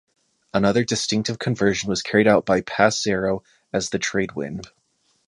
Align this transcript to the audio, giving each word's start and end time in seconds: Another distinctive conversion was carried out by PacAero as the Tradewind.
Another 0.51 0.83
distinctive 0.83 1.37
conversion 1.37 1.87
was 1.87 2.01
carried 2.01 2.25
out 2.27 2.43
by 2.43 2.61
PacAero 2.63 3.43
as 3.71 3.91
the 3.91 3.99
Tradewind. 3.99 4.65